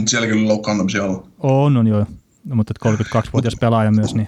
Siellä 0.05 0.27
kyllä 0.27 0.47
loukkaantumisia 0.47 1.03
on. 1.03 1.27
On, 1.39 1.77
on 1.77 1.87
joo. 1.87 2.05
No, 2.45 2.55
mutta 2.55 2.73
32-vuotias 2.85 3.55
pelaaja 3.59 3.91
myös. 3.91 4.15
Niin. 4.15 4.27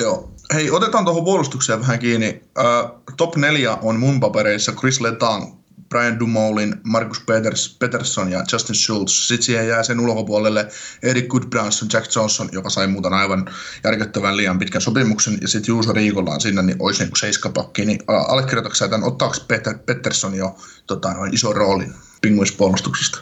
Joo. 0.00 0.30
Hei, 0.54 0.70
otetaan 0.70 1.04
tuohon 1.04 1.24
puolustukseen 1.24 1.80
vähän 1.80 1.98
kiinni. 1.98 2.42
Uh, 2.58 3.02
top 3.16 3.36
4 3.36 3.78
on 3.82 4.00
mun 4.00 4.20
papereissa 4.20 4.72
Chris 4.72 5.00
Letang, 5.00 5.60
Brian 5.88 6.18
Dumoulin, 6.18 6.74
Markus 6.84 7.20
Peters, 7.20 7.76
Peterson 7.78 8.32
ja 8.32 8.44
Justin 8.52 8.76
Schultz. 8.76 9.28
Sitten 9.28 9.42
siihen 9.42 9.68
jää 9.68 9.82
sen 9.82 10.00
ulkopuolelle 10.00 10.68
Eric 11.02 11.26
Goodbranson, 11.28 11.88
Jack 11.92 12.16
Johnson, 12.16 12.48
joka 12.52 12.70
sai 12.70 12.86
muuten 12.86 13.12
aivan 13.12 13.46
järkyttävän 13.84 14.36
liian 14.36 14.58
pitkän 14.58 14.80
sopimuksen. 14.80 15.38
Ja 15.40 15.48
sitten 15.48 15.72
Juuso 15.72 15.92
Riikolla 15.92 16.30
on 16.30 16.40
siinä, 16.40 16.62
niin 16.62 16.76
olisi 16.78 17.04
niin 17.04 17.16
seiskapakki. 17.16 17.84
Niin 17.84 17.98
allekirjoitatko 18.28 18.88
tämän, 18.88 19.04
ottaako 19.04 19.34
Peter, 19.48 19.78
Peterson 19.78 20.34
jo 20.34 20.56
tota, 20.86 21.14
noin 21.14 21.34
iso 21.34 21.52
rooli 21.52 21.86
pinguispuolustuksesta? 22.22 23.18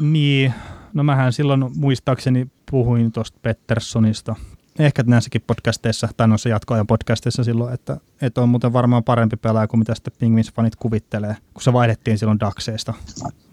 Niin, 0.00 0.54
no 0.92 1.02
mähän 1.02 1.32
silloin 1.32 1.64
muistaakseni 1.76 2.46
puhuin 2.72 3.12
tuosta 3.12 3.38
Petterssonista. 3.42 4.36
Ehkä 4.78 5.02
näissäkin 5.06 5.44
podcasteissa, 5.46 6.08
tai 6.16 6.28
noissa 6.28 6.48
jatkoajan 6.48 6.86
podcasteissa 6.86 7.44
silloin, 7.44 7.74
että, 7.74 7.96
että 8.22 8.42
on 8.42 8.48
muuten 8.48 8.72
varmaan 8.72 9.04
parempi 9.04 9.36
pelaaja 9.36 9.68
kuin 9.68 9.78
mitä 9.78 9.94
sitten 9.94 10.12
Penguins-fanit 10.20 10.76
kuvittelee, 10.78 11.36
kun 11.54 11.62
se 11.62 11.72
vaihdettiin 11.72 12.18
silloin 12.18 12.40
Daxeista. 12.40 12.94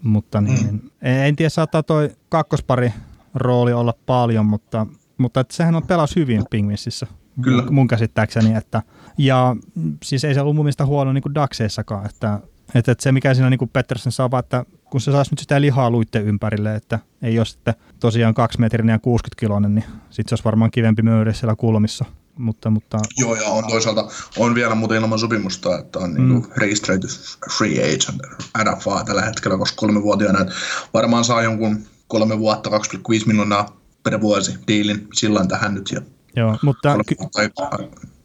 Mutta 0.04 0.42
niin, 0.42 0.72
mm. 0.72 0.90
en 1.02 1.36
tiedä, 1.36 1.50
saattaa 1.50 1.84
toi 1.84 2.10
kakkospari 2.30 2.94
rooli 3.36 3.74
olla 3.74 3.94
paljon, 4.06 4.46
mutta, 4.46 4.88
mutta 5.18 5.40
että 5.40 5.56
sehän 5.56 5.76
on 5.76 5.88
pelas 5.88 6.16
hyvin 6.16 6.44
Penguinsissa. 6.50 7.08
Kyllä. 7.42 7.64
Mun 7.72 7.88
käsittääkseni. 7.88 8.56
Että, 8.56 8.84
ja 9.18 9.56
siis 10.04 10.24
ei 10.24 10.34
se 10.34 10.42
ollut 10.42 10.56
mun 10.56 10.66
mielestä 10.66 10.86
huono 10.86 11.14
niin 11.14 11.22
kuin 11.22 11.36
Daxeissakaan, 11.36 12.06
että 12.06 12.40
että, 12.76 12.92
että 12.92 13.04
se 13.04 13.12
mikä 13.12 13.34
siinä 13.34 13.50
niin 13.50 13.70
Pettersson 13.74 14.12
saa, 14.12 14.30
että 14.40 14.66
kun 14.90 15.02
se 15.02 15.12
saisi 15.12 15.32
nyt 15.32 15.40
sitä 15.40 15.62
lihaa 15.62 15.90
luitten 15.90 16.26
ympärille, 16.26 16.76
että 16.76 17.00
ei 17.22 17.40
ole 17.40 17.46
sitten 17.46 17.74
tosiaan 18.00 18.34
kaksi 18.34 18.60
metrinen 18.60 18.94
ja 18.94 19.00
60 19.00 19.40
kiloinen, 19.40 19.76
niin 19.76 19.86
sitten 20.10 20.30
se 20.30 20.34
olisi 20.34 20.46
varmaan 20.46 20.72
kivempi 20.72 21.02
möyri 21.02 21.34
siellä 21.34 21.56
kulmissa. 21.56 22.06
Mutta, 22.38 22.70
mutta... 22.70 22.98
Joo, 23.18 23.36
ja 23.36 23.50
on 23.50 23.68
toisaalta 23.68 24.08
on 24.38 24.56
vielä 24.56 24.76
muuten 24.76 24.98
ilman 24.98 25.20
sopimusta, 25.20 25.80
että 25.80 26.00
on 26.00 26.14
niinku 26.14 26.34
mm. 26.34 26.42
niin 26.42 26.58
registered 26.58 27.02
free 27.58 27.96
agent 27.96 28.22
RFA 28.64 29.04
tällä 29.04 29.22
hetkellä, 29.22 29.58
koska 29.58 29.76
kolmevuotiaana 29.76 30.46
varmaan 30.94 31.24
saa 31.24 31.42
jonkun 31.42 31.80
kolme 32.08 32.40
vuotta 32.40 32.70
2,5 32.70 32.78
miljoonaa 33.26 33.78
per 34.04 34.22
vuosi 34.22 34.58
diilin 34.68 35.08
silloin 35.14 35.48
tähän 35.48 35.74
nyt. 35.74 35.92
Ja 35.92 36.02
Joo, 36.36 36.58
mutta, 36.62 36.98
ky- 37.08 37.16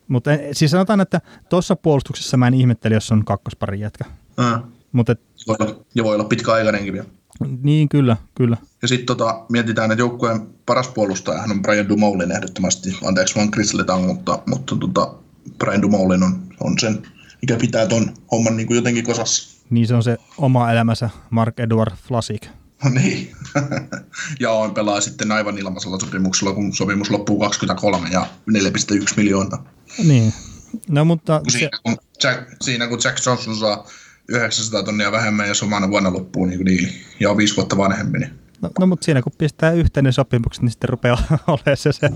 mutta 0.09 0.31
siis 0.53 0.71
sanotaan, 0.71 1.01
että 1.01 1.21
tuossa 1.49 1.77
puolustuksessa 1.77 2.37
mä 2.37 2.47
en 2.47 2.55
ihmetteli, 2.55 2.95
jos 2.95 3.13
on 3.13 3.25
kakkospari 3.25 3.81
jätkä. 3.81 4.05
Mm. 4.37 4.63
Mut 4.93 5.09
et, 5.11 5.21
voi 5.47 5.57
olla, 5.61 5.85
ja 5.95 6.05
voi 6.05 6.15
olla 6.15 6.25
pitkäaikainenkin 6.25 6.93
vielä. 6.93 7.07
Niin, 7.63 7.89
kyllä, 7.89 8.17
kyllä. 8.35 8.57
Ja 8.83 8.89
sitten 8.89 9.07
tota, 9.07 9.45
mietitään, 9.49 9.91
että 9.91 10.03
joukkueen 10.03 10.47
paras 10.67 10.89
puolustaja 10.89 11.43
on 11.43 11.63
Brian 11.63 11.89
Dumoulin 11.89 12.33
ehdottomasti. 12.33 12.99
Anteeksi 13.05 13.35
vaan 13.35 13.51
Chris 13.51 13.75
Letang, 13.75 14.07
mutta, 14.07 14.39
mutta 14.47 14.77
tota, 14.77 15.15
Brian 15.59 15.83
Dumoulin 15.83 16.23
on, 16.23 16.43
on 16.61 16.79
sen, 16.79 17.03
mikä 17.43 17.57
pitää 17.57 17.87
ton 17.87 18.15
homman 18.31 18.57
niin 18.57 18.67
kuin 18.67 18.77
jotenkin 18.77 19.05
kosassa. 19.05 19.55
Niin 19.71 19.87
se 19.87 19.95
on 19.95 20.03
se 20.03 20.19
oma 20.39 20.73
elämänsä 20.73 21.11
Mark 21.31 21.61
Edward 21.61 21.93
Flasik. 22.09 22.47
niin. 22.91 23.33
ja 24.41 24.51
on 24.51 24.75
pelaa 24.75 25.01
sitten 25.01 25.33
aivan 25.33 25.59
ilmaisella 25.59 25.99
sopimuksella, 25.99 26.55
kun 26.55 26.75
sopimus 26.75 27.11
loppuu 27.11 27.39
23 27.39 28.09
ja 28.09 28.27
4,1 28.51 29.15
miljoonaa. 29.17 29.65
Niin. 30.05 30.33
No, 30.89 31.05
mutta 31.05 31.41
siinä, 31.49 31.71
se... 31.77 31.83
kun 31.83 31.97
Jack, 32.23 32.57
siinä 32.63 32.87
kun 32.87 32.99
Jack 33.05 33.27
Johnson 33.27 33.57
saa 33.57 33.87
900 34.29 34.83
tonnia 34.83 35.13
vähemmän 35.13 35.49
ja 35.49 35.55
samana 35.55 35.91
vuonna 35.91 36.13
loppuu 36.13 36.47
niin 36.47 36.67
diili 36.67 36.89
ja 37.21 37.31
on 37.31 37.37
viisi 37.37 37.57
vuotta 37.57 37.77
vanhempi. 37.77 38.19
Niin. 38.19 38.31
No, 38.63 38.71
no 38.81 38.87
mutta 38.87 39.05
siinä 39.05 39.23
kun 39.23 39.33
pistää 39.39 39.73
yhteinen 39.73 40.13
sopimukset, 40.13 40.63
niin 40.63 40.71
sitten 40.71 40.89
rupeaa 40.89 41.23
olemaan 41.47 41.77
se, 41.77 41.93
se 41.93 42.11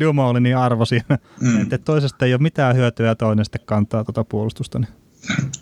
Dumoulinin 0.00 0.56
arvo 0.56 0.84
siinä. 0.84 1.18
Mm. 1.40 1.62
Että 1.62 1.78
toisesta 1.78 2.26
ei 2.26 2.34
ole 2.34 2.42
mitään 2.42 2.76
hyötyä 2.76 3.06
ja 3.06 3.14
toinen 3.14 3.44
sitten 3.44 3.62
kantaa 3.64 4.04
tuota 4.04 4.24
puolustusta. 4.24 4.78
Niin. 4.78 4.90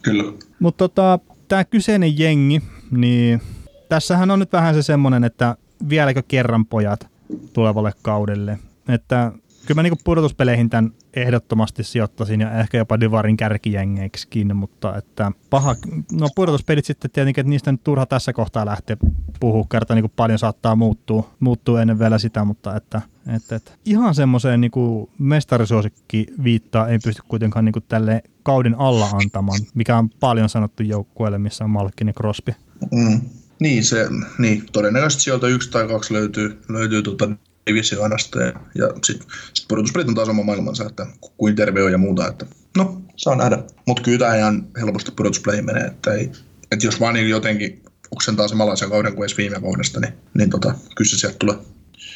Kyllä. 0.02 0.32
Mutta 0.60 0.88
tota, 0.88 1.18
tämä 1.48 1.64
kyseinen 1.64 2.18
jengi, 2.18 2.62
niin 2.90 3.42
tässähän 3.88 4.30
on 4.30 4.38
nyt 4.38 4.52
vähän 4.52 4.74
se 4.74 4.82
semmoinen, 4.82 5.24
että 5.24 5.56
vieläkö 5.88 6.22
kerran 6.28 6.66
pojat 6.66 7.06
tulevalle 7.52 7.92
kaudelle. 8.02 8.58
Että 8.88 9.32
kyllä 9.68 9.78
mä 9.78 9.82
niin 9.82 9.98
pudotuspeleihin 10.04 10.70
tämän 10.70 10.92
ehdottomasti 11.14 11.84
sijoittaisin 11.84 12.40
ja 12.40 12.60
ehkä 12.60 12.78
jopa 12.78 13.00
Divarin 13.00 13.36
kärkijengeiksikin, 13.36 14.56
mutta 14.56 14.96
että 14.96 15.32
paha, 15.50 15.76
no 16.12 16.28
pudotuspelit 16.34 16.84
sitten 16.84 17.10
tietenkin, 17.10 17.42
että 17.42 17.50
niistä 17.50 17.72
nyt 17.72 17.84
turha 17.84 18.06
tässä 18.06 18.32
kohtaa 18.32 18.66
lähteä 18.66 18.96
puhua, 19.40 19.66
kerta 19.70 19.94
niin 19.94 20.12
paljon 20.16 20.38
saattaa 20.38 20.76
muuttua, 20.76 21.30
muuttua 21.40 21.82
ennen 21.82 21.98
vielä 21.98 22.18
sitä, 22.18 22.44
mutta 22.44 22.76
että, 22.76 23.02
että, 23.36 23.56
että 23.56 23.72
ihan 23.84 24.14
semmoiseen 24.14 24.60
niin 24.60 24.72
mestarisuosikki 25.18 26.26
viittaa 26.44 26.88
ei 26.88 26.98
pysty 27.04 27.22
kuitenkaan 27.28 27.64
niin 27.64 27.74
tälle 27.88 28.22
kauden 28.42 28.74
alla 28.78 29.06
antamaan, 29.06 29.60
mikä 29.74 29.98
on 29.98 30.10
paljon 30.10 30.48
sanottu 30.48 30.82
joukkueelle, 30.82 31.38
missä 31.38 31.64
on 31.64 31.70
Malkin 31.70 32.06
ja 32.06 32.12
Crosby. 32.12 32.54
Mm. 32.92 33.20
Niin, 33.60 33.84
se, 33.84 34.08
niin, 34.38 34.62
todennäköisesti 34.72 35.22
sieltä 35.22 35.46
yksi 35.46 35.70
tai 35.70 35.88
kaksi 35.88 36.14
löytyy, 36.14 36.62
löytyy 36.68 37.02
tuota 37.02 37.28
divisioonasta 37.68 38.40
ja, 38.40 38.52
ja 38.74 38.88
sitten 39.04 39.26
sit 39.54 39.68
pudotuspelit 39.68 40.08
on 40.08 40.14
taas 40.14 40.28
oma 40.28 40.42
maailmansa, 40.42 40.86
että 40.86 41.06
kuin 41.36 41.56
terve 41.56 41.82
on 41.82 41.92
ja 41.92 41.98
muuta, 41.98 42.28
että 42.28 42.46
no, 42.76 43.02
saa 43.16 43.36
nähdä. 43.36 43.58
Mutta 43.86 44.02
kyllä 44.02 44.18
tämä 44.18 44.36
ihan 44.36 44.66
helposti 44.80 45.10
pudotuspeleihin 45.10 45.64
menee, 45.64 45.84
että, 45.84 46.12
ei, 46.12 46.30
että 46.72 46.86
jos 46.86 47.00
vaan 47.00 47.14
niin 47.14 47.28
jotenkin 47.28 47.82
oksentaa 48.10 48.48
samanlaisen 48.48 48.90
kauden 48.90 49.14
kuin 49.14 49.24
edes 49.24 49.38
viime 49.38 49.60
kaudesta, 49.60 50.00
niin, 50.00 50.12
niin 50.34 50.50
tota, 50.50 50.74
kyllä 50.96 51.10
se 51.10 51.18
sieltä 51.18 51.36
tulee. 51.38 51.56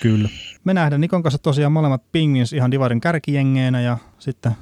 Kyllä. 0.03 0.29
Me 0.65 0.75
nähdään 0.75 1.01
Nikon 1.01 1.23
kanssa 1.23 1.39
tosiaan 1.39 1.73
molemmat 1.73 2.13
Pingvins 2.13 2.53
ihan 2.53 2.71
Divarin 2.71 3.01
kärkijengeenä 3.01 3.81
ja 3.81 3.99
sitten 4.19 4.53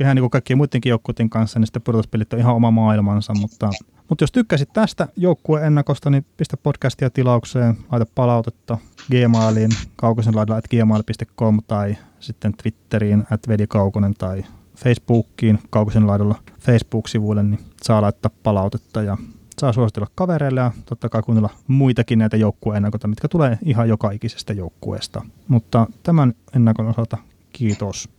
ihan 0.00 0.16
niin 0.16 0.22
kuin 0.22 0.30
kaikkien 0.30 0.56
muidenkin 0.56 0.90
joukkueiden 0.90 1.30
kanssa, 1.30 1.58
niin 1.58 1.66
sitten 1.66 1.82
pudotuspelit 1.82 2.32
on 2.32 2.38
ihan 2.38 2.54
oma 2.54 2.70
maailmansa, 2.70 3.34
mutta 3.34 3.70
mutta 4.08 4.22
jos 4.22 4.32
tykkäsit 4.32 4.72
tästä 4.72 5.08
joukkueennakosta, 5.16 6.10
niin 6.10 6.26
pistä 6.36 6.56
podcastia 6.56 7.10
tilaukseen, 7.10 7.76
laita 7.92 8.06
palautetta 8.14 8.78
Gmailiin, 9.10 9.70
kaukosen 9.96 10.36
laidalla 10.36 10.58
at 10.58 10.68
gmail.com 10.68 11.60
tai 11.66 11.96
sitten 12.20 12.52
Twitteriin 12.62 13.24
at 13.30 13.46
Kaukonen 13.68 14.14
tai 14.14 14.44
Facebookiin 14.76 15.58
kaukosen 15.70 16.06
laidalla 16.06 16.34
Facebook-sivuille, 16.58 17.42
niin 17.42 17.60
saa 17.82 18.02
laittaa 18.02 18.30
palautetta 18.42 19.02
ja 19.02 19.16
saa 19.58 19.72
suositella 19.72 20.08
kavereille 20.14 20.60
ja 20.60 20.70
totta 20.86 21.08
kai 21.08 21.22
kuunnella 21.22 21.50
muitakin 21.66 22.18
näitä 22.18 22.36
joukkueennakoita, 22.36 23.08
mitkä 23.08 23.28
tulee 23.28 23.58
ihan 23.64 23.88
joka 23.88 24.10
ikisestä 24.10 24.52
joukkueesta. 24.52 25.24
Mutta 25.48 25.86
tämän 26.02 26.34
ennakon 26.56 26.86
osalta 26.86 27.18
kiitos. 27.52 28.15